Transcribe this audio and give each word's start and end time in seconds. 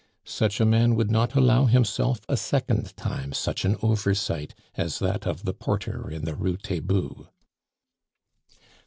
Such 0.25 0.59
a 0.59 0.65
man 0.65 0.95
would 0.95 1.11
not 1.11 1.35
allow 1.35 1.65
himself 1.67 2.21
a 2.27 2.35
second 2.35 2.97
time 2.97 3.33
such 3.33 3.65
an 3.65 3.77
oversight 3.83 4.55
as 4.73 4.97
that 4.97 5.27
of 5.27 5.45
the 5.45 5.53
porter 5.53 6.09
in 6.09 6.25
the 6.25 6.33
Rue 6.33 6.57
Taitbout. 6.57 7.27